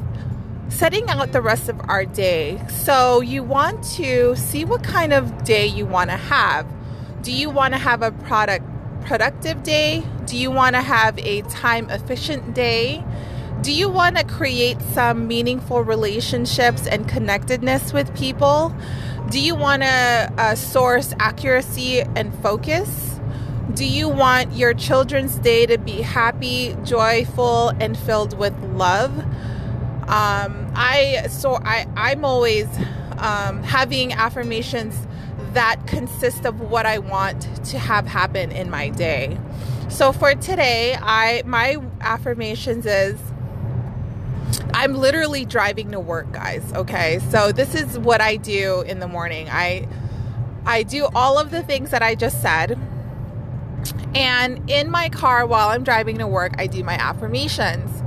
setting 0.69 1.09
out 1.09 1.31
the 1.31 1.41
rest 1.41 1.69
of 1.69 1.79
our 1.89 2.05
day. 2.05 2.61
So 2.69 3.21
you 3.21 3.43
want 3.43 3.83
to 3.95 4.35
see 4.35 4.65
what 4.65 4.83
kind 4.83 5.13
of 5.13 5.43
day 5.43 5.65
you 5.65 5.85
want 5.85 6.09
to 6.09 6.17
have. 6.17 6.67
Do 7.21 7.31
you 7.31 7.49
want 7.49 7.73
to 7.73 7.77
have 7.77 8.01
a 8.01 8.11
product 8.11 8.65
productive 9.01 9.63
day? 9.63 10.03
Do 10.25 10.37
you 10.37 10.51
want 10.51 10.75
to 10.75 10.81
have 10.81 11.17
a 11.19 11.41
time 11.43 11.89
efficient 11.89 12.53
day? 12.53 13.03
Do 13.61 13.73
you 13.73 13.89
want 13.89 14.17
to 14.17 14.23
create 14.23 14.81
some 14.93 15.27
meaningful 15.27 15.83
relationships 15.83 16.87
and 16.87 17.07
connectedness 17.07 17.91
with 17.91 18.15
people? 18.15 18.73
Do 19.29 19.39
you 19.39 19.55
want 19.55 19.83
to 19.83 20.33
uh, 20.37 20.55
source 20.55 21.13
accuracy 21.19 22.01
and 22.01 22.33
focus? 22.41 23.08
Do 23.73 23.85
you 23.85 24.09
want 24.09 24.53
your 24.53 24.73
children's 24.73 25.35
day 25.35 25.67
to 25.67 25.77
be 25.77 26.01
happy, 26.01 26.75
joyful, 26.83 27.69
and 27.79 27.95
filled 27.95 28.35
with 28.37 28.57
love? 28.63 29.15
Um, 30.09 30.71
I 30.75 31.27
so 31.29 31.55
I 31.55 31.85
I'm 31.95 32.25
always 32.25 32.65
um, 33.19 33.61
having 33.61 34.11
affirmations 34.11 35.07
that 35.53 35.85
consist 35.85 36.45
of 36.45 36.61
what 36.61 36.87
I 36.87 36.97
want 36.97 37.41
to 37.65 37.77
have 37.77 38.07
happen 38.07 38.51
in 38.51 38.71
my 38.71 38.89
day. 38.89 39.37
So 39.87 40.13
for 40.13 40.33
today, 40.33 40.95
I 40.99 41.43
my 41.45 41.77
affirmations 42.01 42.87
is 42.87 43.19
I'm 44.73 44.95
literally 44.95 45.45
driving 45.45 45.91
to 45.91 45.99
work, 45.99 46.31
guys. 46.31 46.73
Okay. 46.73 47.19
So 47.29 47.51
this 47.51 47.75
is 47.75 47.99
what 47.99 48.19
I 48.19 48.37
do 48.37 48.81
in 48.81 48.99
the 48.99 49.07
morning. 49.07 49.47
I 49.47 49.87
I 50.65 50.81
do 50.81 51.07
all 51.13 51.37
of 51.37 51.51
the 51.51 51.61
things 51.61 51.91
that 51.91 52.01
I 52.01 52.15
just 52.15 52.41
said. 52.41 52.79
And 54.15 54.69
in 54.69 54.89
my 54.89 55.09
car 55.09 55.45
while 55.45 55.69
I'm 55.69 55.83
driving 55.83 56.17
to 56.17 56.27
work, 56.27 56.55
I 56.57 56.67
do 56.67 56.83
my 56.83 56.95
affirmations 56.95 58.03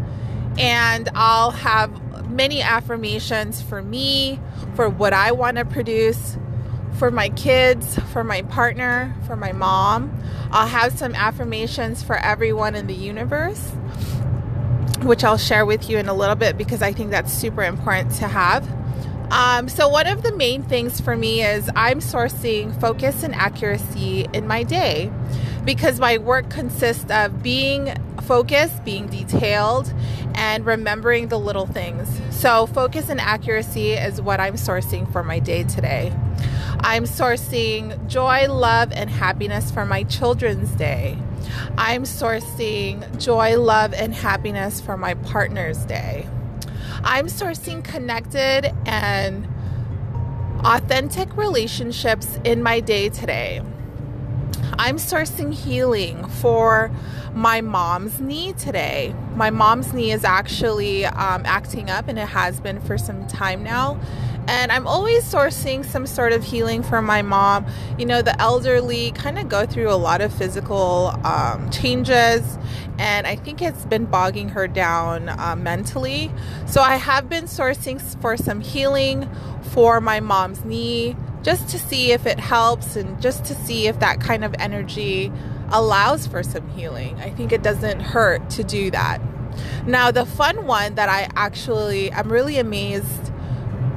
and 0.58 1.08
I'll 1.14 1.50
have 1.50 1.90
many 2.28 2.62
affirmations 2.62 3.62
for 3.62 3.82
me, 3.82 4.40
for 4.74 4.88
what 4.88 5.12
I 5.12 5.32
want 5.32 5.58
to 5.58 5.64
produce, 5.64 6.36
for 6.98 7.10
my 7.10 7.28
kids, 7.30 7.98
for 8.12 8.24
my 8.24 8.42
partner, 8.42 9.14
for 9.26 9.36
my 9.36 9.52
mom. 9.52 10.16
I'll 10.50 10.66
have 10.66 10.96
some 10.98 11.14
affirmations 11.14 12.02
for 12.02 12.16
everyone 12.16 12.74
in 12.74 12.86
the 12.86 12.94
universe, 12.94 13.70
which 15.02 15.24
I'll 15.24 15.38
share 15.38 15.64
with 15.64 15.88
you 15.88 15.98
in 15.98 16.08
a 16.08 16.14
little 16.14 16.36
bit 16.36 16.58
because 16.58 16.82
I 16.82 16.92
think 16.92 17.10
that's 17.10 17.32
super 17.32 17.62
important 17.62 18.14
to 18.16 18.28
have. 18.28 18.68
Um, 19.30 19.70
so, 19.70 19.88
one 19.88 20.06
of 20.06 20.22
the 20.22 20.36
main 20.36 20.62
things 20.62 21.00
for 21.00 21.16
me 21.16 21.42
is 21.42 21.70
I'm 21.74 22.00
sourcing 22.00 22.78
focus 22.78 23.22
and 23.22 23.34
accuracy 23.34 24.26
in 24.34 24.46
my 24.46 24.62
day 24.62 25.10
because 25.64 26.00
my 26.00 26.18
work 26.18 26.50
consists 26.50 27.10
of 27.10 27.42
being 27.42 27.94
focused, 28.22 28.84
being 28.84 29.06
detailed, 29.06 29.92
and 30.34 30.66
remembering 30.66 31.28
the 31.28 31.38
little 31.38 31.66
things. 31.66 32.08
So, 32.30 32.66
focus 32.66 33.08
and 33.08 33.20
accuracy 33.20 33.92
is 33.92 34.20
what 34.20 34.40
I'm 34.40 34.54
sourcing 34.54 35.10
for 35.12 35.22
my 35.22 35.38
day 35.38 35.64
today. 35.64 36.12
I'm 36.80 37.04
sourcing 37.04 38.08
joy, 38.08 38.52
love, 38.52 38.90
and 38.92 39.08
happiness 39.08 39.70
for 39.70 39.84
my 39.84 40.02
children's 40.04 40.70
day. 40.72 41.16
I'm 41.78 42.04
sourcing 42.04 43.22
joy, 43.22 43.58
love, 43.58 43.94
and 43.94 44.12
happiness 44.14 44.80
for 44.80 44.96
my 44.96 45.14
partner's 45.14 45.84
day. 45.84 46.26
I'm 47.04 47.26
sourcing 47.26 47.84
connected 47.84 48.72
and 48.86 49.46
authentic 50.64 51.36
relationships 51.36 52.38
in 52.44 52.62
my 52.62 52.80
day 52.80 53.08
today. 53.08 53.62
I'm 54.78 54.96
sourcing 54.96 55.52
healing 55.52 56.26
for 56.26 56.90
my 57.34 57.60
mom's 57.60 58.20
knee 58.20 58.52
today. 58.54 59.14
My 59.34 59.50
mom's 59.50 59.92
knee 59.92 60.12
is 60.12 60.24
actually 60.24 61.06
um, 61.06 61.42
acting 61.44 61.90
up 61.90 62.08
and 62.08 62.18
it 62.18 62.28
has 62.28 62.60
been 62.60 62.80
for 62.80 62.98
some 62.98 63.26
time 63.26 63.62
now. 63.62 64.00
And 64.48 64.72
I'm 64.72 64.88
always 64.88 65.22
sourcing 65.22 65.84
some 65.84 66.04
sort 66.04 66.32
of 66.32 66.42
healing 66.42 66.82
for 66.82 67.00
my 67.00 67.22
mom. 67.22 67.64
You 67.96 68.06
know, 68.06 68.22
the 68.22 68.38
elderly 68.40 69.12
kind 69.12 69.38
of 69.38 69.48
go 69.48 69.66
through 69.66 69.90
a 69.90 69.94
lot 69.94 70.20
of 70.20 70.34
physical 70.34 71.14
um, 71.24 71.70
changes, 71.70 72.58
and 72.98 73.24
I 73.26 73.36
think 73.36 73.62
it's 73.62 73.86
been 73.86 74.04
bogging 74.04 74.48
her 74.48 74.66
down 74.66 75.28
uh, 75.28 75.54
mentally. 75.56 76.32
So 76.66 76.80
I 76.80 76.96
have 76.96 77.28
been 77.28 77.44
sourcing 77.44 78.00
for 78.20 78.36
some 78.36 78.60
healing 78.60 79.28
for 79.70 80.00
my 80.00 80.18
mom's 80.18 80.64
knee 80.64 81.16
just 81.42 81.68
to 81.70 81.78
see 81.78 82.12
if 82.12 82.26
it 82.26 82.38
helps 82.38 82.96
and 82.96 83.20
just 83.20 83.44
to 83.46 83.54
see 83.54 83.88
if 83.88 83.98
that 84.00 84.20
kind 84.20 84.44
of 84.44 84.54
energy 84.58 85.32
allows 85.70 86.26
for 86.26 86.42
some 86.42 86.68
healing. 86.70 87.18
I 87.20 87.30
think 87.30 87.52
it 87.52 87.62
doesn't 87.62 88.00
hurt 88.00 88.48
to 88.50 88.64
do 88.64 88.90
that. 88.90 89.20
Now, 89.86 90.10
the 90.10 90.24
fun 90.24 90.66
one 90.66 90.94
that 90.94 91.08
I 91.08 91.28
actually 91.34 92.12
I'm 92.12 92.30
really 92.30 92.58
amazed 92.58 93.32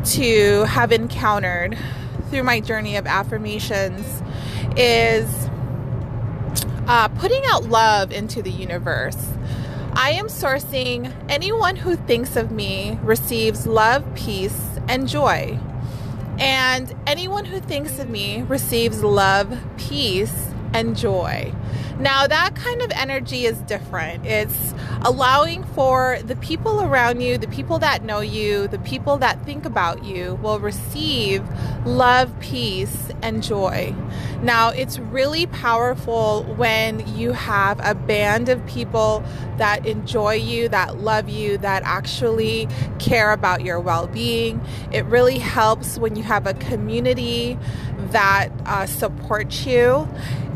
to 0.06 0.66
have 0.66 0.92
encountered 0.92 1.78
through 2.30 2.44
my 2.44 2.60
journey 2.60 2.96
of 2.96 3.08
affirmations 3.08 4.22
is 4.78 5.50
uh, 6.88 7.08
putting 7.10 7.42
out 7.48 7.66
love 7.66 8.12
into 8.12 8.42
the 8.42 8.52
universe. 8.52 9.18
I 9.94 10.12
am 10.12 10.28
sourcing 10.28 11.14
anyone 11.30 11.78
who 11.78 11.96
thinks 11.96 12.36
of 12.36 12.52
me 12.52 13.00
receives 13.02 13.66
love, 13.66 14.04
peace, 14.16 14.78
and 14.88 15.08
joy. 15.08 15.58
And 16.40 16.94
anyone 17.08 17.46
who 17.46 17.60
thinks 17.60 18.00
of 18.00 18.10
me 18.10 18.42
receives 18.44 19.04
love, 19.04 19.58
peace, 19.78 20.50
and 20.76 20.98
joy. 20.98 21.54
Now, 22.00 22.28
that 22.28 22.56
kind 22.56 22.82
of 22.82 22.92
energy 22.92 23.46
is 23.46 23.58
different. 23.60 24.26
It's 24.26 24.74
allowing 25.04 25.64
for 25.64 26.20
the 26.26 26.36
people 26.36 26.82
around 26.82 27.22
you, 27.22 27.38
the 27.38 27.48
people 27.48 27.80
that 27.80 28.04
know 28.04 28.20
you, 28.20 28.68
the 28.68 28.80
people 28.80 29.16
that 29.20 29.44
think 29.46 29.64
about 29.64 30.04
you 30.04 30.36
will 30.44 30.60
receive 30.60 31.42
love, 31.86 32.38
peace, 32.42 33.10
and 33.22 33.42
joy. 33.42 33.96
Now, 34.42 34.70
it's 34.70 35.00
really 35.00 35.46
powerful 35.46 36.44
when 36.58 37.08
you 37.16 37.32
have 37.32 37.80
a 37.82 37.96
band 37.96 38.50
of 38.50 38.66
people 38.68 39.24
that 39.58 39.86
enjoy 39.86 40.34
you, 40.34 40.68
that 40.70 40.98
love 40.98 41.30
you, 41.30 41.58
that 41.60 41.84
actually 41.84 42.68
care 43.00 43.32
about 43.32 43.64
your 43.64 43.80
well 43.80 44.08
being. 44.08 44.62
It 44.92 45.06
really 45.06 45.40
helps 45.40 45.98
when 45.98 46.18
you 46.18 46.24
have 46.24 46.46
a 46.46 46.54
community 46.56 47.58
that 48.12 48.50
uh, 48.66 48.86
supports 48.86 49.66
you. 49.66 50.08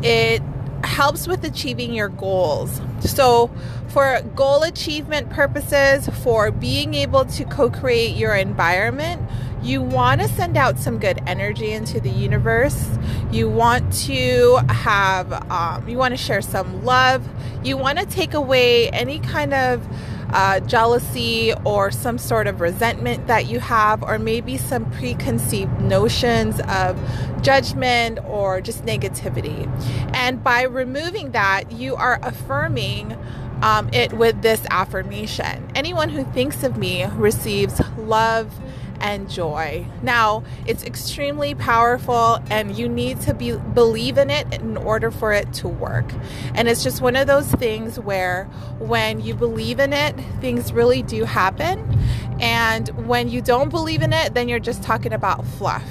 It 0.02 0.42
helps 0.84 1.26
with 1.26 1.44
achieving 1.44 1.92
your 1.92 2.08
goals. 2.08 2.80
So, 3.00 3.50
for 3.88 4.20
goal 4.36 4.62
achievement 4.62 5.30
purposes, 5.30 6.08
for 6.22 6.50
being 6.50 6.94
able 6.94 7.24
to 7.24 7.44
co 7.44 7.70
create 7.70 8.16
your 8.16 8.34
environment, 8.34 9.20
you 9.62 9.82
want 9.82 10.20
to 10.20 10.28
send 10.28 10.56
out 10.56 10.78
some 10.78 10.98
good 10.98 11.20
energy 11.26 11.72
into 11.72 12.00
the 12.00 12.08
universe. 12.08 12.88
You 13.30 13.48
want 13.48 13.92
to 14.04 14.56
have, 14.68 15.32
um, 15.50 15.88
you 15.88 15.98
want 15.98 16.12
to 16.12 16.16
share 16.16 16.40
some 16.40 16.84
love. 16.84 17.28
You 17.62 17.76
want 17.76 17.98
to 17.98 18.06
take 18.06 18.32
away 18.32 18.88
any 18.90 19.18
kind 19.18 19.52
of 19.52 19.86
uh, 20.32 20.60
jealousy 20.60 21.52
or 21.64 21.90
some 21.90 22.18
sort 22.18 22.46
of 22.46 22.60
resentment 22.60 23.26
that 23.26 23.46
you 23.46 23.60
have, 23.60 24.02
or 24.02 24.18
maybe 24.18 24.56
some 24.56 24.90
preconceived 24.92 25.80
notions 25.80 26.60
of 26.68 26.98
judgment 27.42 28.18
or 28.24 28.60
just 28.60 28.84
negativity. 28.84 29.66
And 30.14 30.42
by 30.42 30.62
removing 30.62 31.32
that, 31.32 31.72
you 31.72 31.96
are 31.96 32.18
affirming 32.22 33.16
um, 33.62 33.90
it 33.92 34.14
with 34.14 34.40
this 34.40 34.62
affirmation 34.70 35.70
Anyone 35.74 36.08
who 36.08 36.24
thinks 36.24 36.62
of 36.62 36.76
me 36.76 37.04
receives 37.04 37.80
love 37.96 38.52
and 39.00 39.28
joy. 39.28 39.86
Now, 40.02 40.44
it's 40.66 40.84
extremely 40.84 41.54
powerful 41.54 42.38
and 42.50 42.76
you 42.76 42.88
need 42.88 43.20
to 43.22 43.34
be 43.34 43.56
believe 43.56 44.18
in 44.18 44.30
it 44.30 44.52
in 44.54 44.76
order 44.76 45.10
for 45.10 45.32
it 45.32 45.52
to 45.54 45.68
work. 45.68 46.12
And 46.54 46.68
it's 46.68 46.82
just 46.82 47.00
one 47.00 47.16
of 47.16 47.26
those 47.26 47.50
things 47.52 47.98
where 47.98 48.44
when 48.78 49.20
you 49.20 49.34
believe 49.34 49.80
in 49.80 49.92
it, 49.92 50.14
things 50.40 50.72
really 50.72 51.02
do 51.02 51.24
happen. 51.24 51.98
And 52.40 52.88
when 53.06 53.28
you 53.28 53.42
don't 53.42 53.68
believe 53.68 54.02
in 54.02 54.12
it, 54.12 54.34
then 54.34 54.48
you're 54.48 54.58
just 54.58 54.82
talking 54.82 55.12
about 55.12 55.46
fluff. 55.46 55.88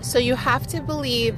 So 0.00 0.18
you 0.18 0.34
have 0.36 0.66
to 0.68 0.80
believe 0.82 1.36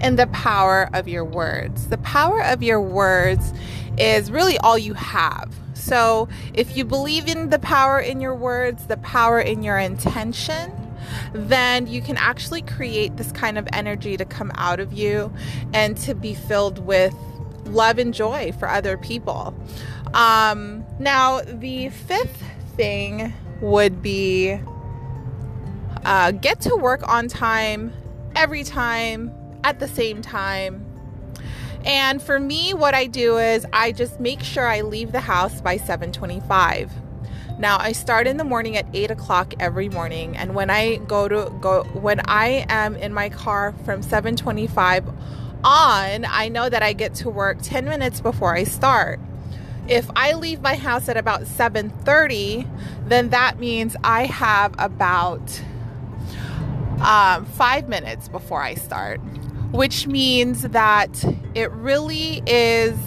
in 0.00 0.16
the 0.16 0.26
power 0.28 0.88
of 0.92 1.08
your 1.08 1.24
words. 1.24 1.88
The 1.88 1.98
power 1.98 2.42
of 2.42 2.62
your 2.62 2.80
words 2.80 3.52
is 3.98 4.30
really 4.30 4.58
all 4.58 4.78
you 4.78 4.94
have. 4.94 5.52
So, 5.88 6.28
if 6.52 6.76
you 6.76 6.84
believe 6.84 7.28
in 7.28 7.48
the 7.48 7.58
power 7.58 7.98
in 7.98 8.20
your 8.20 8.34
words, 8.34 8.84
the 8.88 8.98
power 8.98 9.40
in 9.40 9.62
your 9.62 9.78
intention, 9.78 10.70
then 11.32 11.86
you 11.86 12.02
can 12.02 12.18
actually 12.18 12.60
create 12.60 13.16
this 13.16 13.32
kind 13.32 13.56
of 13.56 13.66
energy 13.72 14.18
to 14.18 14.26
come 14.26 14.52
out 14.56 14.80
of 14.80 14.92
you 14.92 15.32
and 15.72 15.96
to 15.96 16.14
be 16.14 16.34
filled 16.34 16.78
with 16.78 17.14
love 17.64 17.96
and 17.96 18.12
joy 18.12 18.52
for 18.58 18.68
other 18.68 18.98
people. 18.98 19.54
Um, 20.12 20.84
now, 20.98 21.40
the 21.40 21.88
fifth 21.88 22.42
thing 22.76 23.32
would 23.62 24.02
be 24.02 24.60
uh, 26.04 26.32
get 26.32 26.60
to 26.60 26.76
work 26.76 27.08
on 27.08 27.28
time 27.28 27.94
every 28.36 28.62
time 28.62 29.32
at 29.64 29.80
the 29.80 29.88
same 29.88 30.20
time. 30.20 30.84
And 31.88 32.20
for 32.22 32.38
me, 32.38 32.74
what 32.74 32.94
I 32.94 33.06
do 33.06 33.38
is 33.38 33.64
I 33.72 33.92
just 33.92 34.20
make 34.20 34.42
sure 34.42 34.66
I 34.68 34.82
leave 34.82 35.10
the 35.10 35.20
house 35.20 35.62
by 35.62 35.78
725. 35.78 36.92
Now 37.58 37.78
I 37.78 37.92
start 37.92 38.26
in 38.26 38.36
the 38.36 38.44
morning 38.44 38.76
at 38.76 38.86
eight 38.92 39.10
o'clock 39.10 39.54
every 39.58 39.88
morning, 39.88 40.36
and 40.36 40.54
when 40.54 40.68
I 40.68 40.96
go 40.96 41.28
to 41.28 41.50
go 41.60 41.84
when 41.84 42.20
I 42.26 42.66
am 42.68 42.94
in 42.94 43.14
my 43.14 43.30
car 43.30 43.74
from 43.86 44.02
725 44.02 45.08
on, 45.64 46.24
I 46.26 46.48
know 46.50 46.68
that 46.68 46.82
I 46.82 46.92
get 46.92 47.14
to 47.16 47.30
work 47.30 47.58
10 47.62 47.86
minutes 47.86 48.20
before 48.20 48.54
I 48.54 48.64
start. 48.64 49.18
If 49.88 50.10
I 50.14 50.34
leave 50.34 50.60
my 50.60 50.74
house 50.74 51.08
at 51.08 51.16
about 51.16 51.46
7:30, 51.46 52.68
then 53.08 53.30
that 53.30 53.58
means 53.58 53.96
I 54.04 54.26
have 54.26 54.74
about 54.78 55.62
um, 57.00 57.46
five 57.46 57.88
minutes 57.88 58.28
before 58.28 58.62
I 58.62 58.74
start, 58.74 59.20
which 59.70 60.06
means 60.06 60.62
that 60.62 61.24
it 61.54 61.70
really 61.72 62.42
is 62.46 62.98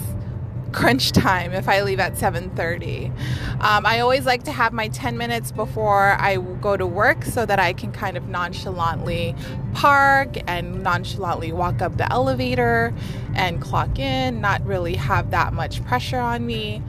crunch 0.72 1.12
time 1.12 1.52
if 1.52 1.68
I 1.68 1.82
leave 1.82 2.00
at 2.00 2.16
7:30. 2.16 3.12
Um, 3.60 3.86
I 3.86 4.00
always 4.00 4.24
like 4.24 4.44
to 4.44 4.52
have 4.52 4.72
my 4.72 4.88
10 4.88 5.16
minutes 5.16 5.52
before 5.52 6.16
I 6.18 6.36
go 6.60 6.76
to 6.76 6.86
work 6.86 7.24
so 7.24 7.44
that 7.46 7.60
I 7.60 7.72
can 7.72 7.92
kind 7.92 8.16
of 8.16 8.28
nonchalantly 8.28 9.34
park 9.74 10.36
and 10.46 10.82
nonchalantly 10.82 11.52
walk 11.52 11.82
up 11.82 11.96
the 11.96 12.10
elevator 12.10 12.92
and 13.34 13.60
clock 13.60 13.98
in, 13.98 14.40
not 14.40 14.64
really 14.66 14.96
have 14.96 15.30
that 15.30 15.52
much 15.52 15.84
pressure 15.84 16.18
on 16.18 16.46
me. 16.46 16.82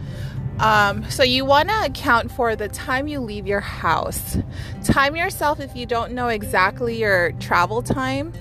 Um, 0.59 1.09
so 1.09 1.23
you 1.23 1.45
want 1.45 1.69
to 1.69 1.85
account 1.85 2.31
for 2.31 2.55
the 2.55 2.69
time 2.69 3.07
you 3.07 3.19
leave 3.19 3.47
your 3.47 3.59
house. 3.59 4.37
Time 4.83 5.15
yourself 5.15 5.59
if 5.59 5.75
you 5.75 5.85
don't 5.85 6.13
know 6.13 6.27
exactly 6.27 6.99
your 6.99 7.31
travel 7.33 7.81
time. 7.81 8.33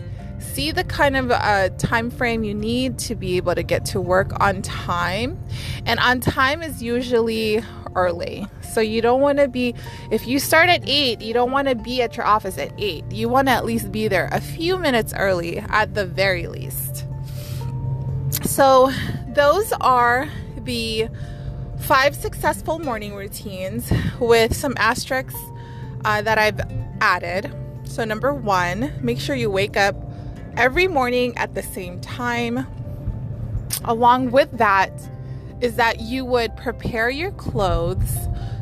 See 0.42 0.70
the 0.70 0.84
kind 0.84 1.16
of 1.16 1.30
uh, 1.30 1.70
time 1.78 2.10
frame 2.10 2.44
you 2.44 2.52
need 2.52 2.98
to 3.00 3.14
be 3.14 3.36
able 3.36 3.54
to 3.54 3.62
get 3.62 3.84
to 3.86 4.00
work 4.00 4.38
on 4.40 4.60
time. 4.62 5.42
And 5.86 5.98
on 6.00 6.20
time 6.20 6.62
is 6.62 6.82
usually 6.82 7.62
early. 7.94 8.46
So 8.72 8.80
you 8.80 9.00
don't 9.02 9.20
want 9.20 9.38
to 9.38 9.48
be, 9.48 9.74
if 10.10 10.26
you 10.26 10.38
start 10.38 10.68
at 10.68 10.86
8, 10.88 11.20
you 11.20 11.32
don't 11.34 11.50
want 11.50 11.68
to 11.68 11.74
be 11.74 12.02
at 12.02 12.16
your 12.16 12.26
office 12.26 12.58
at 12.58 12.72
8. 12.78 13.10
You 13.10 13.28
want 13.28 13.48
to 13.48 13.52
at 13.52 13.64
least 13.64 13.92
be 13.92 14.08
there 14.08 14.28
a 14.32 14.40
few 14.40 14.76
minutes 14.78 15.12
early 15.16 15.58
at 15.58 15.94
the 15.94 16.06
very 16.06 16.46
least. 16.46 17.06
So 18.44 18.90
those 19.28 19.72
are 19.80 20.28
the 20.58 21.08
five 21.80 22.14
successful 22.14 22.78
morning 22.78 23.14
routines 23.14 23.92
with 24.20 24.54
some 24.56 24.74
asterisks 24.76 25.34
uh, 26.04 26.22
that 26.22 26.38
I've 26.38 26.60
added. 27.00 27.52
So, 27.84 28.04
number 28.04 28.32
one, 28.32 28.92
make 29.02 29.18
sure 29.18 29.34
you 29.34 29.50
wake 29.50 29.76
up 29.76 30.11
every 30.56 30.88
morning 30.88 31.36
at 31.36 31.54
the 31.54 31.62
same 31.62 32.00
time. 32.00 32.66
Along 33.84 34.30
with 34.30 34.50
that, 34.58 34.92
is 35.62 35.76
that 35.76 36.00
you 36.00 36.24
would 36.24 36.56
prepare 36.56 37.08
your 37.08 37.30
clothes 37.32 38.16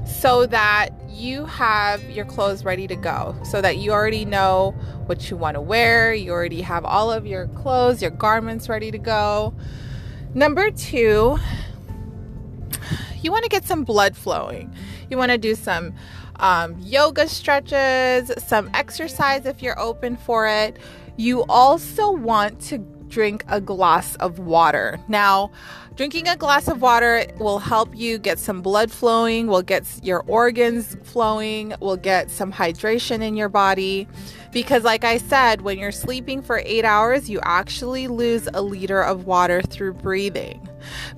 so 0.07 0.45
that 0.47 0.91
you 1.09 1.47
have 1.47 2.03
your 2.11 2.27
clothes 2.27 2.65
ready 2.65 2.87
to 2.87 2.95
go, 2.95 3.35
so 3.43 3.61
that 3.61 3.79
you 3.79 3.91
already 3.91 4.25
know 4.25 4.75
what 5.07 5.31
you 5.31 5.37
want 5.37 5.55
to 5.55 5.61
wear, 5.61 6.13
you 6.13 6.31
already 6.31 6.61
have 6.61 6.85
all 6.85 7.11
of 7.11 7.27
your 7.27 7.49
clothes, 7.49 8.03
your 8.03 8.11
garments 8.11 8.69
ready 8.69 8.91
to 8.91 8.99
go. 8.99 9.55
Number 10.35 10.71
two, 10.71 11.39
you 13.23 13.33
want 13.33 13.45
to 13.45 13.51
get 13.51 13.65
some 13.65 13.83
blood 13.83 14.17
flowing. 14.17 14.73
You 15.11 15.17
want 15.17 15.33
to 15.33 15.39
do 15.39 15.55
some 15.55 15.95
um, 16.37 16.77
yoga 16.81 17.29
stretches, 17.29 18.31
some 18.39 18.71
exercise 18.75 19.47
if 19.47 19.63
you're 19.63 19.79
open 19.79 20.17
for 20.17 20.47
it. 20.47 20.76
You 21.21 21.45
also 21.50 22.11
want 22.11 22.63
to 22.69 22.78
drink 23.09 23.45
a 23.47 23.61
glass 23.61 24.15
of 24.15 24.39
water. 24.39 24.99
Now, 25.06 25.50
drinking 25.95 26.26
a 26.28 26.35
glass 26.35 26.67
of 26.67 26.80
water 26.80 27.26
will 27.39 27.59
help 27.59 27.95
you 27.95 28.17
get 28.17 28.39
some 28.39 28.63
blood 28.63 28.91
flowing, 28.91 29.47
will 29.47 29.61
get 29.61 29.85
your 30.02 30.21
organs 30.26 30.97
flowing, 31.02 31.75
will 31.78 31.99
get 31.99 32.30
some 32.30 32.50
hydration 32.50 33.21
in 33.21 33.37
your 33.37 33.50
body. 33.50 34.09
Because, 34.50 34.83
like 34.83 35.04
I 35.04 35.19
said, 35.19 35.61
when 35.61 35.78
you're 35.78 35.93
sleeping 35.93 36.41
for 36.41 36.63
eight 36.65 36.87
hours, 36.87 37.28
you 37.28 37.39
actually 37.43 38.09
lose 38.09 38.49
a 38.54 38.63
liter 38.63 39.02
of 39.02 39.26
water 39.26 39.61
through 39.61 39.93
breathing 39.93 40.67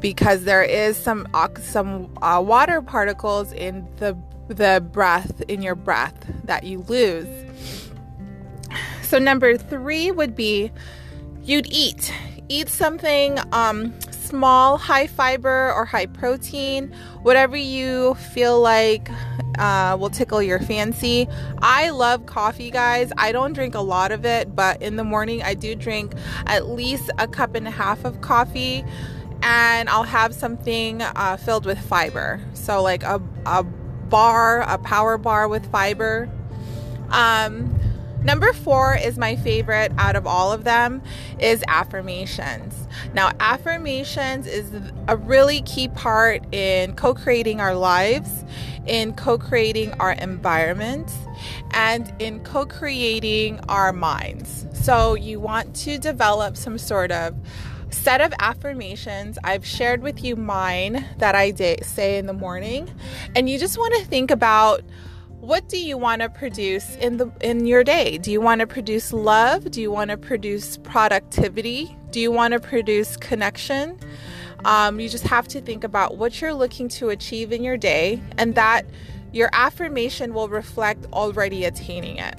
because 0.01 0.43
there 0.43 0.65
is 0.65 0.97
some 0.97 1.29
some 1.61 2.13
uh, 2.21 2.43
water 2.45 2.83
particles 2.83 3.53
in 3.53 3.87
the 3.99 4.19
the 4.49 4.85
breath 4.93 5.43
in 5.43 5.63
your 5.63 5.77
breath 5.77 6.27
that 6.43 6.65
you 6.65 6.81
lose. 6.89 7.29
So 9.13 9.19
number 9.19 9.59
three 9.59 10.11
would 10.11 10.35
be 10.35 10.73
you'd 11.43 11.71
eat 11.71 12.11
eat 12.49 12.71
something 12.71 13.39
um, 13.53 13.93
small, 14.11 14.79
high 14.79 15.07
fiber 15.07 15.71
or 15.75 15.85
high 15.85 16.07
protein, 16.07 16.91
whatever 17.21 17.55
you 17.55 18.15
feel 18.15 18.59
like 18.59 19.11
uh, 19.59 19.99
will 20.01 20.09
tickle 20.09 20.43
your 20.43 20.61
fancy. 20.61 21.29
I 21.59 21.91
love 21.91 22.25
coffee, 22.25 22.71
guys. 22.71 23.13
I 23.19 23.33
don't 23.33 23.53
drink 23.53 23.75
a 23.75 23.83
lot 23.83 24.13
of 24.13 24.25
it, 24.25 24.57
but 24.57 24.81
in 24.81 24.97
the 24.97 25.05
morning 25.05 25.43
I 25.43 25.53
do 25.53 25.75
drink 25.75 26.15
at 26.47 26.71
least 26.71 27.11
a 27.19 27.29
cup 27.29 27.55
and 27.55 27.69
a 27.69 27.71
half 27.71 28.07
of 28.07 28.23
coffee 28.23 28.83
and 29.43 29.91
I'll 29.91 30.05
have 30.05 30.35
something 30.35 31.03
uh, 31.03 31.37
filled 31.37 31.67
with 31.67 31.79
fiber. 31.79 32.41
So, 32.55 32.83
like 32.83 33.03
a, 33.03 33.21
a 33.45 33.63
bar, 33.63 34.63
a 34.63 34.79
power 34.79 35.19
bar 35.19 35.49
with 35.49 35.71
fiber. 35.71 36.31
Um, 37.11 37.79
number 38.25 38.53
four 38.53 38.97
is 38.97 39.19
my 39.19 39.37
favorite 39.37 39.93
out 39.99 40.17
of 40.17 40.27
all 40.27 40.53
of 40.53 40.65
them 40.65 41.03
is 41.39 41.63
affirmations. 41.69 42.87
Now, 43.15 43.33
affirmations 43.41 44.47
is 44.47 44.73
a 45.09 45.17
really 45.17 45.63
key 45.63 45.89
part 45.89 46.43
in 46.53 46.95
co-creating 46.95 47.61
our 47.61 47.75
lives, 47.75 48.45
in 48.87 49.15
co-creating 49.15 49.93
our 49.95 50.13
environment, 50.13 51.11
and 51.71 52.13
in 52.19 52.41
co-creating 52.45 53.61
our 53.69 53.93
minds. 53.93 54.67
So 54.73 55.15
you 55.15 55.41
want 55.41 55.75
to 55.77 55.99
develop 55.99 56.57
some 56.57 56.79
sort 56.79 57.13
of 57.13 57.35
set 57.91 58.21
of 58.21 58.33
affirmations. 58.39 59.39
I've 59.45 59.67
shared 59.67 60.03
with 60.03 60.25
you 60.25 60.35
mine 60.35 61.07
that 61.19 61.35
I 61.35 61.53
say 61.83 62.19
in 62.19 62.27
the 62.27 62.33
morning, 62.33 62.91
and 63.37 63.49
you 63.49 63.59
just 63.59 63.79
want 63.79 63.95
to 63.95 64.05
think 64.05 64.31
about 64.31 64.83
what 65.43 65.69
do 65.69 65.77
you 65.77 65.99
want 65.99 66.23
to 66.23 66.29
produce 66.29 66.95
in 66.97 67.17
the 67.17 67.29
in 67.41 67.67
your 67.67 67.83
day? 67.83 68.17
Do 68.17 68.31
you 68.31 68.41
want 68.41 68.61
to 68.61 68.67
produce 68.67 69.13
love? 69.13 69.69
Do 69.73 69.83
you 69.83 69.91
want 69.91 70.13
to 70.13 70.17
produce 70.17 70.77
productivity? 70.77 71.97
Do 72.11 72.21
you 72.21 72.31
want 72.31 72.53
to 72.53 72.61
produce 72.61 73.17
connection? 73.17 73.99
Um, 74.65 75.01
you 75.01 75.09
just 75.09 75.27
have 75.27 75.49
to 75.49 75.61
think 75.61 75.83
about 75.83 76.17
what 76.17 76.41
you're 76.41 76.55
looking 76.55 76.87
to 76.91 77.09
achieve 77.09 77.51
in 77.51 77.65
your 77.65 77.77
day, 77.77 78.23
and 78.39 78.55
that 78.55 78.87
your 79.33 79.51
affirmation 79.53 80.33
will 80.33 80.49
reflect 80.49 81.07
already 81.13 81.65
attaining 81.65 82.19
it. 82.19 82.39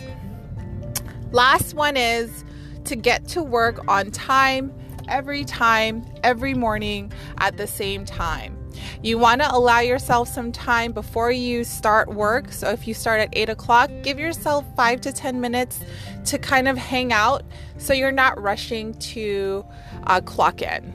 Last 1.34 1.74
one 1.74 1.98
is 1.98 2.46
to 2.86 2.96
get 2.96 3.28
to 3.30 3.44
work 3.44 3.86
on 3.90 4.12
time 4.12 4.74
every 5.10 5.44
time, 5.44 6.06
every 6.24 6.54
morning 6.54 7.12
at 7.40 7.58
the 7.58 7.68
same 7.68 8.06
time. 8.06 8.63
You 9.02 9.18
want 9.18 9.42
to 9.42 9.54
allow 9.54 9.80
yourself 9.80 10.28
some 10.28 10.52
time 10.52 10.92
before 10.92 11.32
you 11.32 11.64
start 11.64 12.14
work. 12.14 12.52
So, 12.52 12.70
if 12.70 12.88
you 12.88 12.94
start 12.94 13.22
at 13.22 13.30
8 13.34 13.50
o'clock, 13.50 13.90
give 14.04 14.20
yourself 14.20 14.66
five 14.76 15.02
to 15.02 15.12
10 15.12 15.42
minutes 15.42 15.80
to 16.26 16.38
kind 16.38 16.68
of 16.68 16.78
hang 16.78 17.12
out 17.12 17.44
so 17.78 17.94
you're 17.94 18.12
not 18.12 18.42
rushing 18.42 18.94
to 18.96 19.66
uh, 20.08 20.22
clock 20.22 20.62
in. 20.62 20.94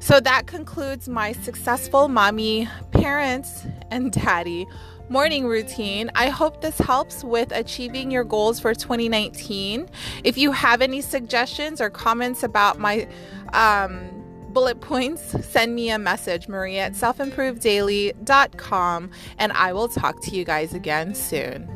So, 0.00 0.20
that 0.20 0.46
concludes 0.46 1.08
my 1.08 1.32
successful 1.32 2.08
mommy, 2.08 2.68
parents, 2.92 3.66
and 3.90 4.12
daddy 4.12 4.66
morning 5.08 5.46
routine. 5.46 6.10
I 6.14 6.28
hope 6.28 6.60
this 6.60 6.78
helps 6.78 7.22
with 7.22 7.52
achieving 7.52 8.10
your 8.10 8.24
goals 8.24 8.58
for 8.58 8.74
2019. 8.74 9.88
If 10.24 10.36
you 10.36 10.52
have 10.52 10.82
any 10.82 11.00
suggestions 11.00 11.80
or 11.80 11.90
comments 11.90 12.42
about 12.42 12.78
my 12.78 13.06
um, 13.52 14.15
bullet 14.56 14.80
points, 14.80 15.36
send 15.46 15.74
me 15.74 15.90
a 15.90 15.98
message, 15.98 16.48
Maria 16.48 16.84
at 16.84 16.92
selfimprovedaily.com, 16.92 19.10
and 19.36 19.52
I 19.52 19.74
will 19.74 19.88
talk 19.88 20.22
to 20.22 20.30
you 20.30 20.46
guys 20.46 20.72
again 20.72 21.14
soon. 21.14 21.75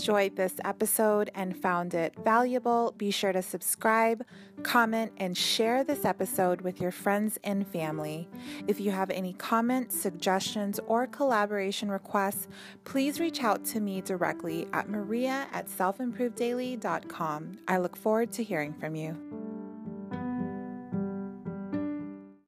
Enjoyed 0.00 0.34
this 0.34 0.54
episode 0.64 1.30
and 1.34 1.54
found 1.54 1.92
it 1.92 2.14
valuable, 2.24 2.94
be 2.96 3.10
sure 3.10 3.32
to 3.32 3.42
subscribe, 3.42 4.24
comment, 4.62 5.12
and 5.18 5.36
share 5.36 5.84
this 5.84 6.06
episode 6.06 6.62
with 6.62 6.80
your 6.80 6.90
friends 6.90 7.38
and 7.44 7.66
family. 7.68 8.26
If 8.66 8.80
you 8.80 8.92
have 8.92 9.10
any 9.10 9.34
comments, 9.34 10.00
suggestions, 10.00 10.80
or 10.86 11.06
collaboration 11.06 11.90
requests, 11.90 12.48
please 12.84 13.20
reach 13.20 13.42
out 13.44 13.62
to 13.66 13.80
me 13.80 14.00
directly 14.00 14.66
at 14.72 14.88
maria 14.88 15.46
at 15.52 15.66
selfimprovedaily.com. 15.68 17.58
I 17.68 17.76
look 17.76 17.94
forward 17.94 18.32
to 18.32 18.42
hearing 18.42 18.72
from 18.72 18.94
you. 18.94 19.49